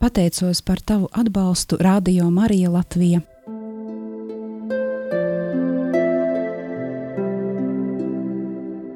[0.00, 3.20] Pateicos par tavu atbalstu Radio Marija Latvija.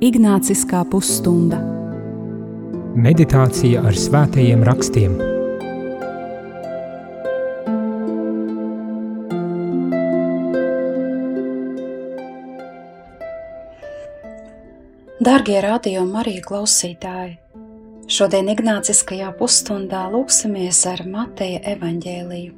[0.00, 1.60] Ignāciskā pusstunda
[2.96, 5.20] Meditācija ar svētajiem rakstiem
[15.20, 17.43] Dārgie radio Marija klausītāji!
[18.04, 22.52] Šodien Ignāciskajā pusstundā lūksimies ar Mateja evaņģēliju.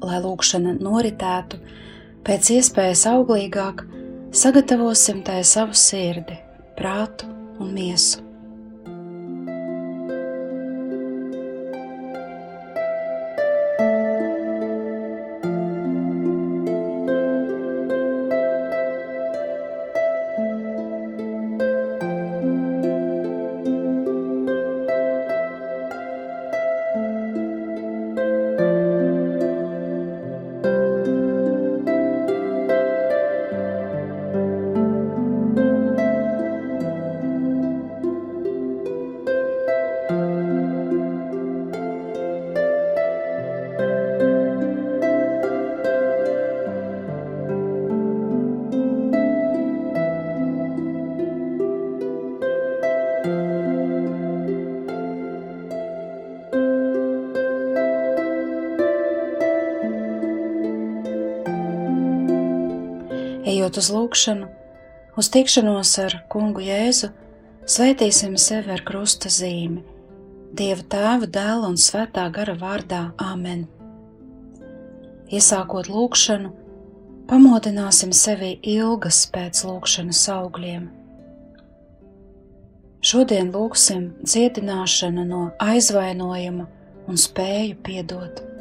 [0.00, 1.60] Lai lūkšana noritētu
[2.24, 3.84] pēc iespējas auglīgāk,
[4.32, 6.40] sagatavosim tai savu sirdi,
[6.78, 7.28] prātu
[7.60, 8.25] un miesu.
[64.16, 64.46] Lūgšanu,
[65.20, 67.10] uz tikšanos ar kungu Jēzu,
[67.68, 69.82] svētīsim sevi ar krusta zīmi,
[70.56, 73.66] Dieva tēva, dēla un svētā gara vārdā Āmen.
[75.28, 76.48] Iesākot lūgšanu,
[77.28, 80.88] pamodināsim sevi ilgas pēc lūgšanas augļiem.
[83.04, 86.70] Šodien lūgsim dziedināšanu no aizvainojuma
[87.06, 88.55] un spēju piedot.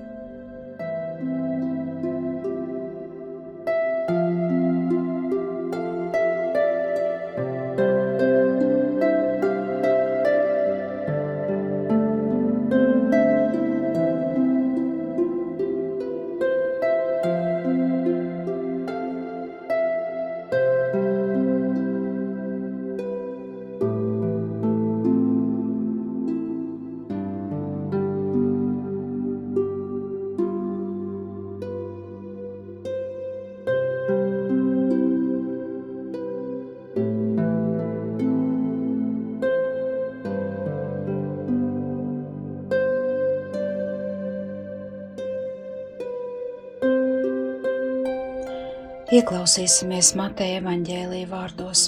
[49.14, 51.82] Ieklausīsimies Mateja evaņģēlīja vārdos.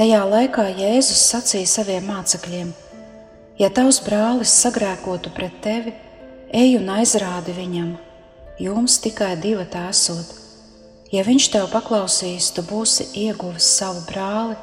[0.00, 2.70] Tajā laikā Jēzus sacīja saviem mācekļiem:
[3.60, 5.92] Ja tavs brālis sagrēkotu pret tevi,
[6.48, 7.90] ej un aizrādi viņam,
[8.56, 10.30] jums tikai divi tēsot.
[11.12, 14.56] Ja viņš tev paklausīs, tu būsi ieguvis savu brāli,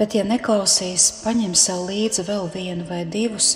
[0.00, 3.52] bet, ja neklausīs, paņem sev līdzi vēl vienu vai divus,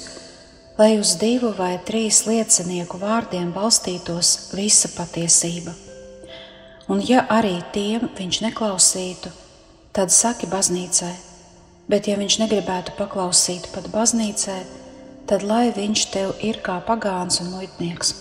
[0.79, 5.75] lai uz divu vai trīs liecinieku vārdiem balstītos visa patiesība
[6.89, 9.33] un ja arī tiem viņš neklausītu,
[9.97, 11.15] tad saki baznīcai,
[11.91, 14.61] bet ja viņš negribētu paklausīt pat baznīcai,
[15.27, 18.15] tad lai viņš tev ir kā pagāns un muitnieks.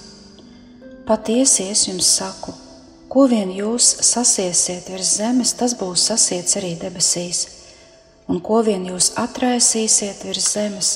[1.05, 2.53] Patiesi es jums saku,
[3.09, 7.43] ko vien jūs sasiesiet virs zemes, tas būs sasiets arī debesīs,
[8.27, 10.89] un ko vien jūs atraisīsiet virs zemes,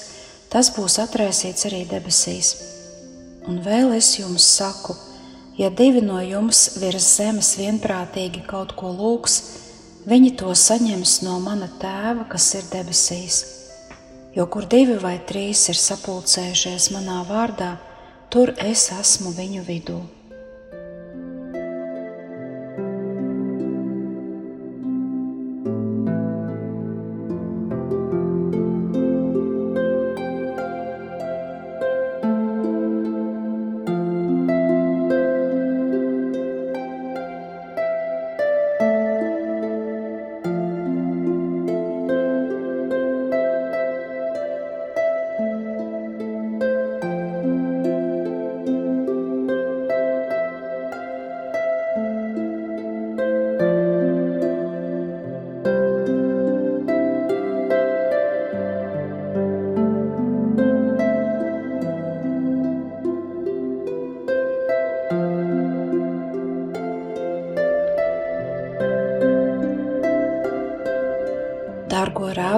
[0.50, 2.56] tas būs atraisīts arī debesīs.
[3.46, 4.98] Un vēl es jums saku,
[5.60, 9.34] Ja divi no jums virs zemes vienprātīgi kaut ko lūgs,
[10.08, 13.42] viņi to saņems no mana tēva, kas ir debesīs.
[14.32, 17.74] Jo kur divi vai trīs ir sapulcējušies manā vārdā,
[18.32, 20.00] tur es esmu viņu vidū.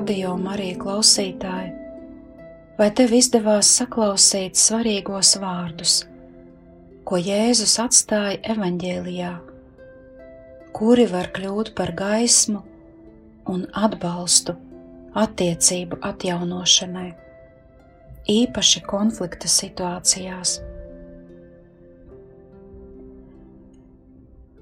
[0.01, 1.68] Radio Marija klausītāji,
[2.74, 6.00] vai tev izdevās saklausīt svarīgos vārdus,
[7.06, 9.30] ko Jēzus atstāja evaņģēlijā,
[10.74, 12.63] kuri var kļūt par gaismu
[13.53, 14.56] un atbalstu
[15.21, 17.12] attiecību atjaunošanai,
[18.39, 20.56] īpaši konflikta situācijās.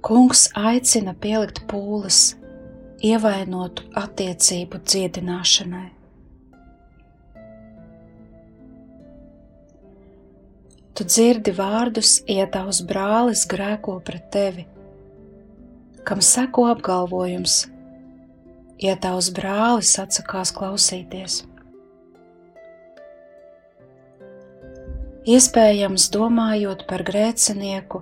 [0.04, 2.34] Kungs aicina pielikt pūles
[3.06, 5.88] ievainotu attiecību dziedināšanai.
[11.00, 14.66] Tu dzirdi vārdus, ja tavs brālis grēko pret tevi,
[16.04, 17.62] kam seko apgalvojums,
[18.84, 21.46] ja tavs brālis atsakās klausīties.
[25.30, 28.02] Iespējams, domājot par grēcinieku,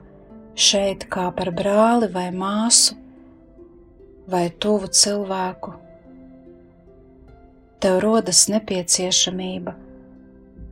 [0.58, 2.96] šeit kā par brāli vai māsu
[4.28, 5.74] vai tuvu cilvēku,
[7.84, 9.76] tev rodas nepieciešamība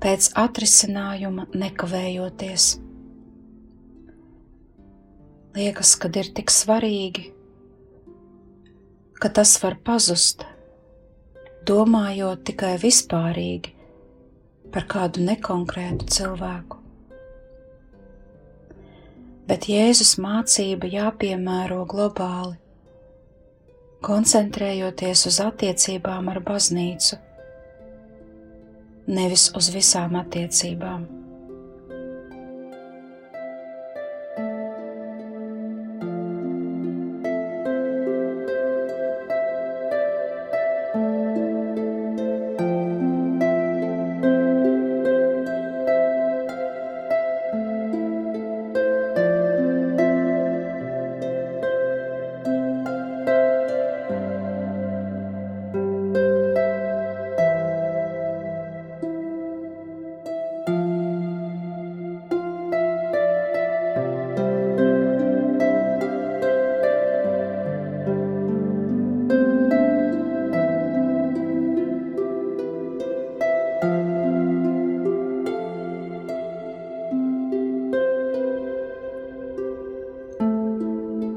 [0.04, 2.66] pēc atrisinājuma nekavējoties.
[5.56, 7.30] Liekas, kad ir tik svarīgi,
[9.22, 10.44] ka tas var pazust,
[11.66, 13.72] domājot tikai vispārīgi
[14.76, 16.82] par kādu nekonkrētu cilvēku.
[19.48, 22.58] Bet Jēzus mācība jāpiemēro globāli,
[24.06, 27.18] koncentrējoties uz attiecībām ar baznīcu
[29.08, 31.06] nevis uz visām attiecībām.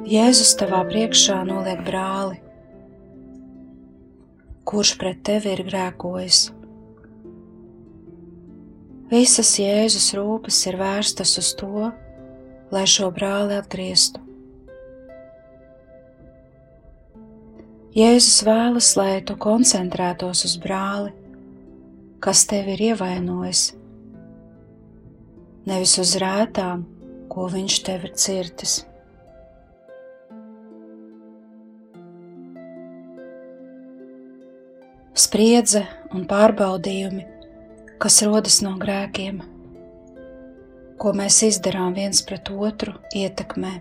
[0.09, 2.39] Jēzus tavā priekšā noliek brāli,
[4.65, 6.39] kurš pret tevi ir grēkojis.
[9.13, 11.91] Visas Jēzus rūpes ir vērstas uz to,
[12.73, 14.25] lai šo brāli atgrieztu.
[17.99, 21.13] Jēzus vēlas, lai tu koncentrētos uz brāli,
[22.25, 23.75] kas tevi ir ievainojis,
[25.69, 26.89] nevis uz rētām,
[27.29, 28.87] ko viņš tev ir cirtis.
[35.19, 35.83] Spriedze
[36.15, 37.25] un pārbaudījumi,
[37.99, 39.41] kas rodas no grēkiem,
[40.99, 43.75] ko mēs izdarām viens pret otru, ietekmē.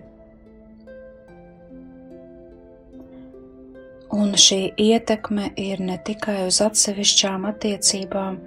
[4.17, 8.37] Un šī ietekme ir ne tikai uz atsevišķām attiecībām,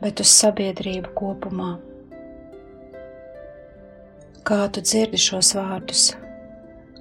[0.00, 1.74] bet uz sabiedrību kopumā.
[4.44, 6.08] Kā tu dzirdi šos vārdus?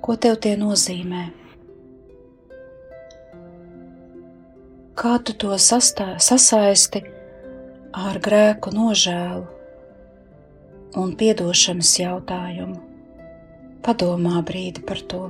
[0.04, 1.24] Ko tev tie nozīmē?
[5.04, 7.02] Kā tu to sastā, sasaisti
[7.92, 9.44] ar grēku nožēlu
[11.02, 12.78] un piedošanas jautājumu.
[13.84, 15.26] Padomā brīdi par to.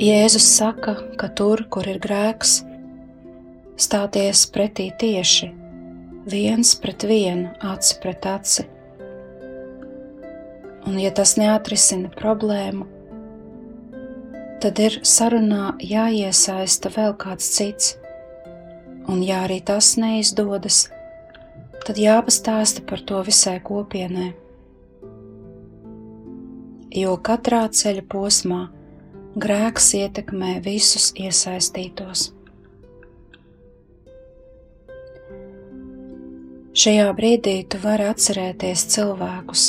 [0.00, 2.62] Jēzus saka, ka tur, kur ir grēks,
[3.76, 5.50] stāties pretī tieši,
[6.24, 8.64] viens pret vienu, aci pret aci.
[10.88, 12.88] Un, ja tas neatrisina problēmu,
[14.64, 17.92] tad ir sarunā jāiesaista vēl kāds cits,
[19.04, 20.86] un, ja arī tas neizdodas,
[21.84, 24.32] tad jāpastāsta par to visai kopienai.
[26.96, 28.66] Jo katrā ceļa posmā
[29.38, 32.30] grēks ietekmē visus iesaistītos.
[36.80, 39.66] Šajā brīdī tu vari atcerēties cilvēkus,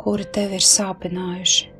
[0.00, 1.73] kuri tevi ir sāpinājuši.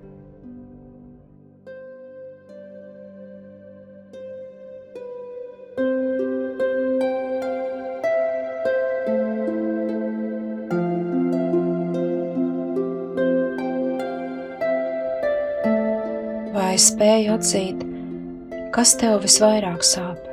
[16.74, 17.82] Lai spēju atzīt,
[18.74, 20.24] kas tev visvairāk sāp.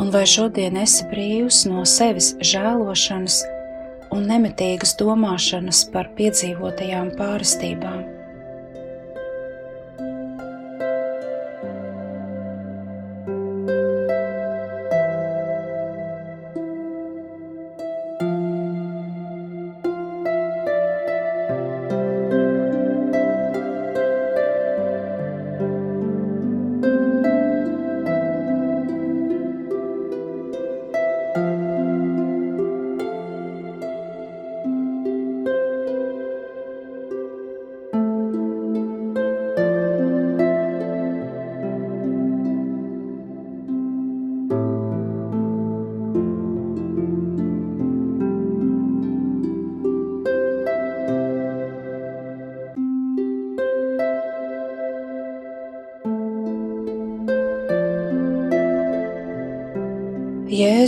[0.00, 3.38] Un vai šodien esi brīvs no sevis žēlošanas
[4.12, 7.99] un nemitīgas domāšanas par piedzīvotajām pārstībām?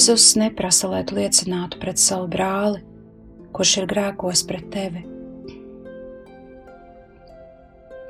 [0.03, 2.81] Jēzus neprasa, lai tu liecinātu pret savu brāli,
[3.55, 5.03] kurš ir grēkos pret tevi.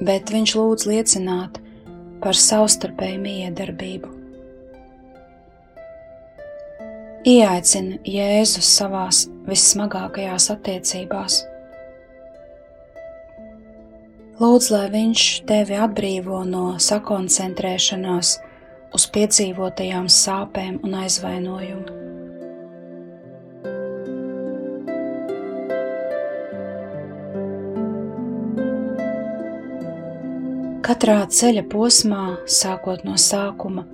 [0.01, 1.59] Bet viņš lūdz liecināt
[2.23, 4.13] par savstarpēju miedarbību.
[7.29, 11.43] Ieaicina Jēzus savās vissmagākajās attiecībās.
[14.41, 18.33] Lūdz, lai viņš tevi atbrīvo no sakoncentrēšanās
[18.93, 21.99] uz piedzīvotajām sāpēm un aizvainojumu.
[30.83, 33.87] Katrā ceļa posmā, sākot no sākuma,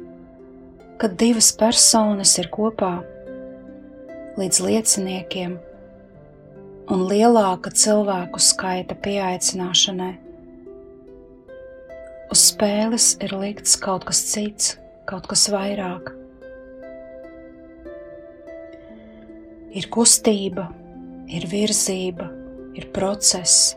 [0.99, 2.97] kad divas personas ir kopā,
[4.41, 5.55] līdz lieciniekiem
[6.91, 10.11] un lielāka cilvēku skaita pieaicināšanai,
[12.33, 14.75] uz spēles ir likts kaut kas cits,
[15.09, 16.11] kaut kas vairāk.
[19.79, 20.67] Ir kustība,
[21.33, 22.27] ir virzība,
[22.77, 23.73] ir process,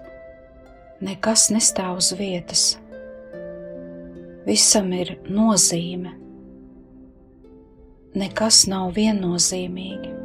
[1.04, 2.66] nekas nestāv uz vietas.
[4.44, 6.16] Visam ir nozīme,
[8.18, 10.18] nekas nav viennozīmīgi.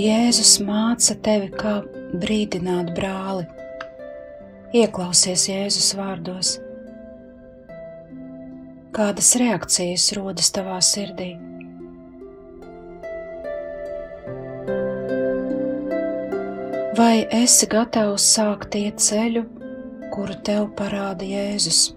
[0.00, 1.80] Jēzus māca tevi, kā
[2.20, 3.48] brīdināt brāli
[4.70, 6.52] Ieklausies Jēzus vārdos.
[8.94, 11.32] Kādas reakcijas rodas tavā sirdī?
[16.94, 19.42] Vai esi gatavs sākt iet ceļu,
[20.14, 21.88] kuru tev parāda Jēzus?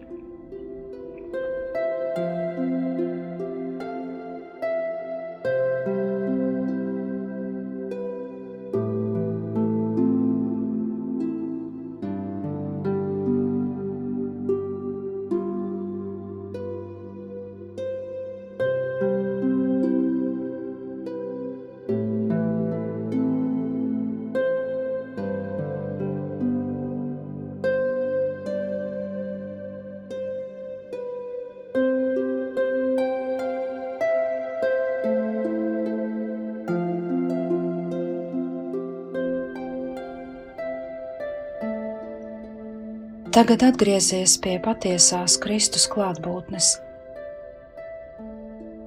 [43.33, 46.67] Tagad atgriezies pie patiesās Kristus klātbūtnes.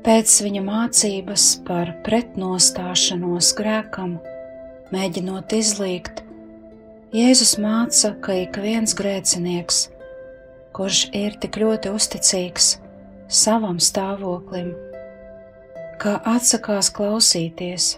[0.07, 4.13] Pēc viņa mācības par pretnostāšanos grēkam,
[4.95, 6.23] mēģinot izlīgt,
[7.17, 9.83] Jēzus māca, ka ik viens grēcinieks,
[10.79, 12.77] kurš ir tik ļoti uzticīgs
[13.27, 14.77] savam stāvoklim,
[15.99, 17.97] kā atsakās klausīties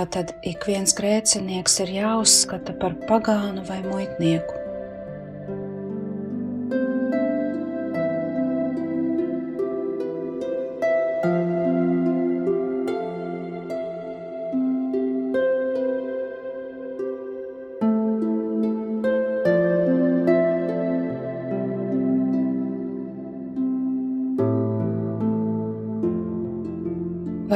[0.00, 4.59] Tātad ik viens grēcinieks ir jāuzskata par pagānu vai muitnieku.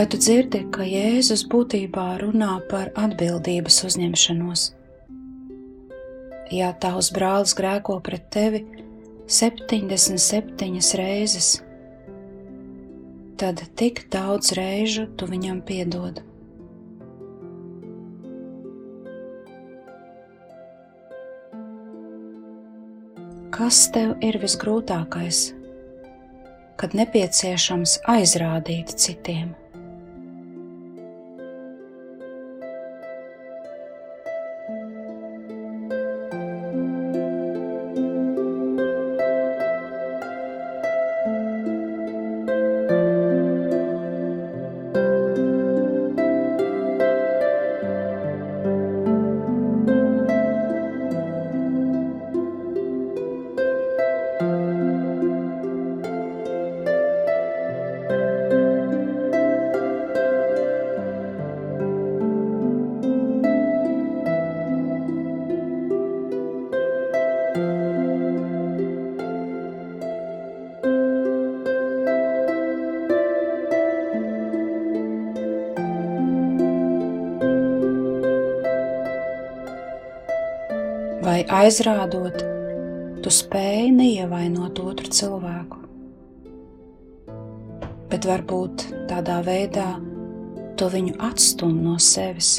[0.04, 4.64] Vai tu dzirdi, ka Jēzus būtībā runā par atbildības uzņemšanos?
[6.52, 8.60] Ja tavs brālis grēko pret tevi
[9.38, 11.48] 77 reizes,
[13.40, 16.20] tad tik daudz reižu tu viņam piedod.
[23.56, 25.44] Kas tev ir visgrūtākais,
[26.76, 29.54] kad nepieciešams aizrādīt citiem?
[81.64, 82.44] Aizrādot,
[83.24, 85.80] tu spēj neievainot otru cilvēku.
[88.12, 89.88] Bet varbūt tādā veidā
[90.78, 92.58] tu viņu atstum no sevis.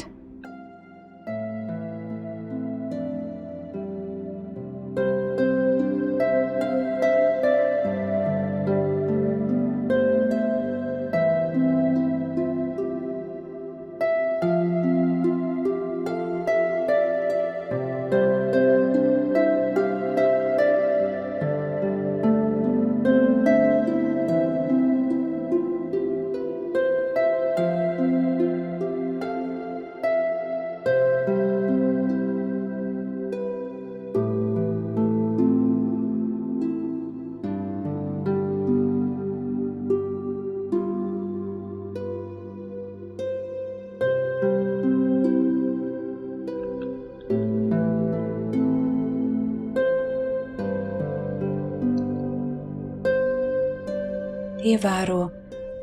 [54.76, 55.30] Ievēro,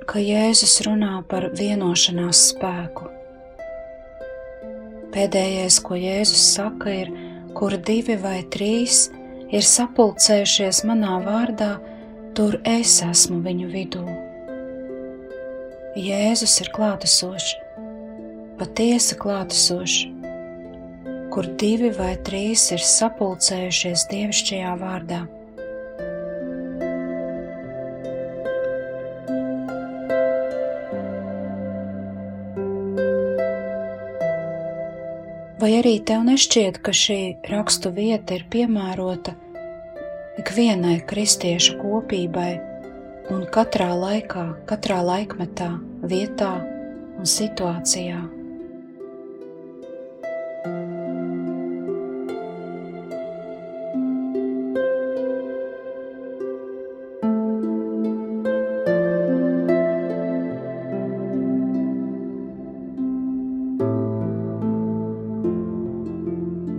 [0.06, 3.10] ka Jēzus runā par vienošanās spēku.
[5.13, 7.12] Pēdējais, ko Jēzus saka, ir,
[7.58, 9.08] kur divi vai trīs
[9.53, 11.77] ir sapulcējušies manā vārdā,
[12.38, 14.06] tur es esmu viņu vidū.
[15.97, 17.53] Jēzus ir klātesošs,
[18.58, 19.99] patiesi klātesošs,
[21.34, 25.23] kur divi vai trīs ir sapulcējušies dievišķajā vārdā.
[35.63, 39.32] Vai arī tev nešķiet, ka šī rakstu vieta ir piemērota
[40.41, 42.49] ikvienai kristiešu kopībai
[43.32, 45.69] un katrā laikā, katrā laikmetā,
[46.04, 46.52] vietā
[47.15, 48.19] un situācijā?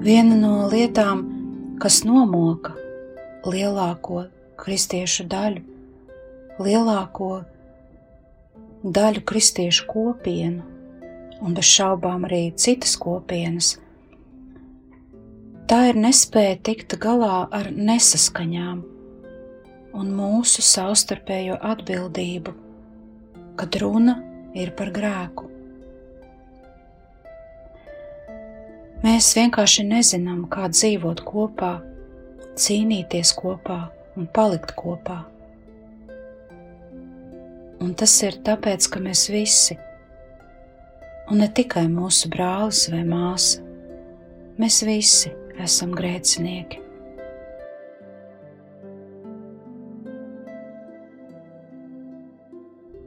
[0.04, 1.20] Viena no lietām,
[1.80, 2.74] kas nomoka
[3.48, 4.26] lielāko
[4.60, 5.62] kristiešu daļu,
[6.60, 7.28] lielāko
[8.84, 10.66] daļu kristiešu kopienu,
[11.40, 13.70] un bez šaubām arī citas kopienas,
[15.72, 18.84] tā ir nespēja tikt galā ar nesaskaņām
[19.96, 22.52] un mūsu savstarpējo atbildību,
[23.56, 24.20] kad runa
[24.52, 25.53] ir par grēku.
[29.14, 31.68] Mēs vienkārši nezinām, kā dzīvot kopā,
[32.58, 33.76] cīnīties kopā
[34.18, 35.20] un palikt kopā.
[37.78, 39.76] Un tas ir tāpēc, ka mēs visi,
[41.30, 43.62] un ne tikai mūsu brālis vai māsa,
[44.58, 45.30] mēs visi
[45.62, 46.82] esam grēcinieki.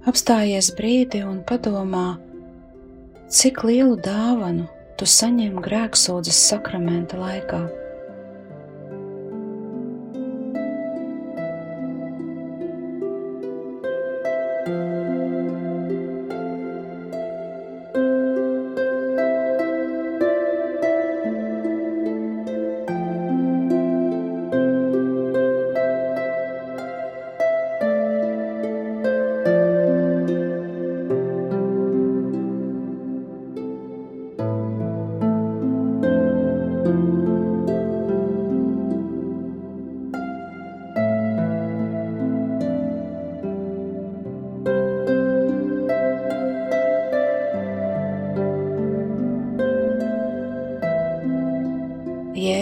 [0.07, 2.07] Apstājies brīdi un padomā,
[3.27, 7.59] cik lielu dāvanu tu saņem grēksūdzes sakramenta laikā.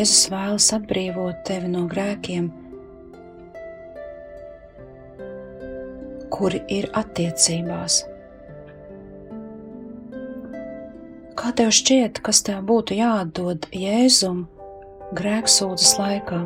[0.05, 2.51] Jēzus vēlas atbrīvot tevi no grēkiem,
[6.35, 7.95] kuri ir attiecībās.
[11.41, 14.45] Kā tev šķiet, kas tev būtu jāatdod Jēzum
[15.17, 16.43] grēksūdzes laikā?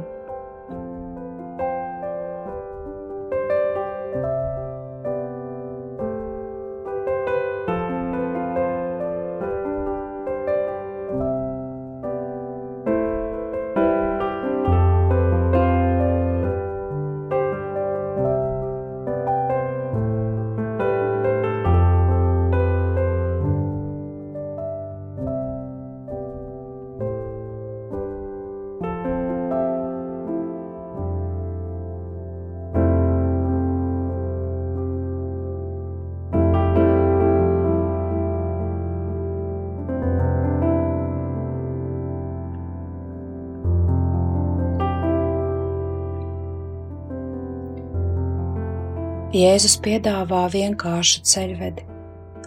[49.29, 51.83] Jēzus piedāvā vienkāršu ceļvedi,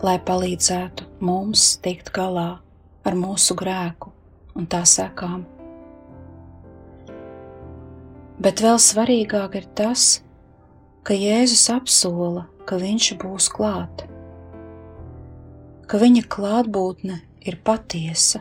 [0.03, 2.57] lai palīdzētu mums tikt galā
[3.07, 4.09] ar mūsu grēku
[4.59, 5.45] un tā sekām.
[8.43, 10.25] Bet vēl svarīgāk ir tas,
[11.07, 14.03] ka Jēzus apsola, ka Viņš būs klāt,
[15.87, 18.41] ka Viņa klātbūtne ir patiesa.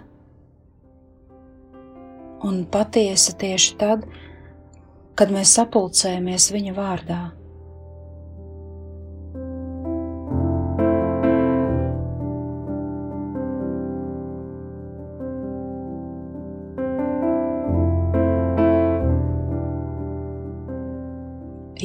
[2.42, 4.10] Un patiesa tieši tad,
[5.14, 7.20] kad mēs sapulcējamies Viņa vārdā.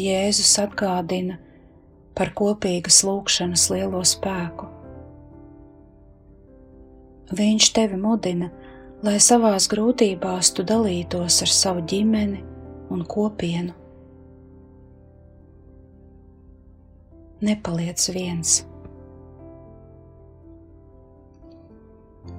[0.07, 1.39] Jēzus atgādina
[2.17, 4.69] par kopīgas lūkšanas lielo spēku.
[7.37, 8.53] Viņš tevi mudina,
[9.03, 12.45] lai savās grūtībās tu dalītos ar savu ģimeni
[12.95, 13.75] un kopienu.
[17.43, 18.63] Nepaliec viens.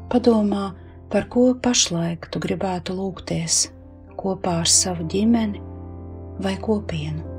[0.08, 0.72] Padomā,
[1.12, 3.68] par ko pašlaik tu gribētu lūgties
[4.18, 5.62] kopā ar savu ģimeni
[6.42, 7.37] vai kopienu.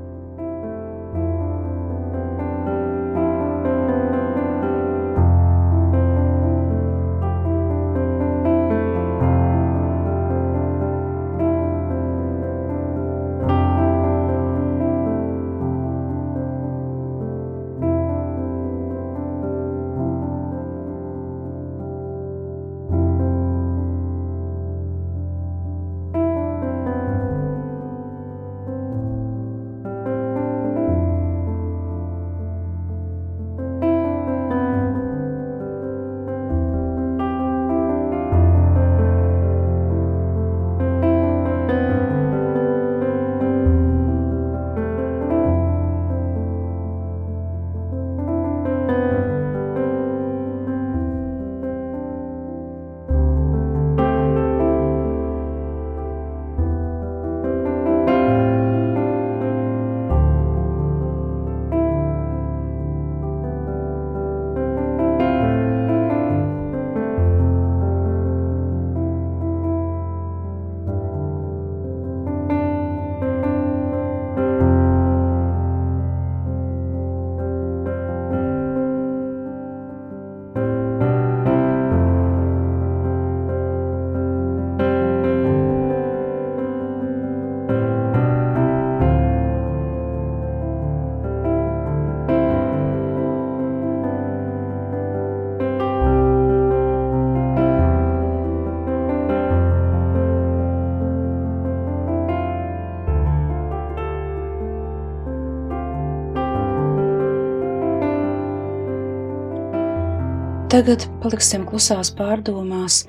[110.79, 113.01] Tagad paliksim klusās pārdomās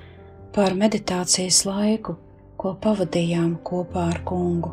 [0.57, 2.17] par meditācijas laiku,
[2.59, 4.73] ko pavadījām kopā ar kungu.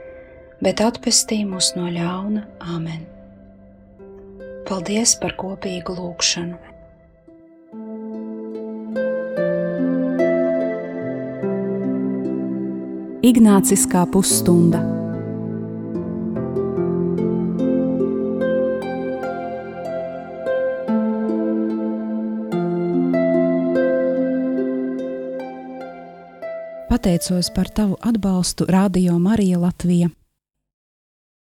[0.61, 2.45] bet atpestī mūs no ļauna
[2.75, 3.01] Āmen.
[4.69, 6.59] Paldies par kopīgu lūgšanu!
[13.21, 14.81] Ignāciskā pusstunda.
[26.89, 30.09] Pateicos par tavu atbalstu Radio Marija Latvija.